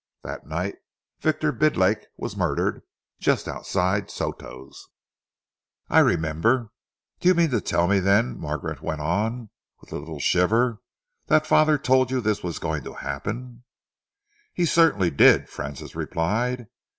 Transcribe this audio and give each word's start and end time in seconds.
That 0.23 0.47
night 0.47 0.77
Victor 1.19 1.51
Bidlake 1.53 2.07
was 2.17 2.35
murdered 2.35 2.81
just 3.19 3.47
outside 3.47 4.09
Soto's." 4.09 4.87
"I 5.89 5.99
remember! 5.99 6.71
Do 7.19 7.27
you 7.29 7.35
mean 7.35 7.51
to 7.51 7.61
tell 7.61 7.87
me, 7.87 7.99
then," 7.99 8.35
Margaret 8.39 8.81
went 8.81 9.01
on, 9.01 9.51
with 9.79 9.91
a 9.93 9.99
little 9.99 10.19
shiver, 10.19 10.79
"that 11.27 11.45
father 11.45 11.77
told 11.77 12.09
you 12.09 12.19
this 12.19 12.41
was 12.41 12.57
going 12.57 12.83
to 12.85 12.93
happen?" 12.95 13.63
"He 14.51 14.65
certainly 14.65 15.11
did," 15.11 15.49
Francis 15.49 15.95
replied. 15.95 16.65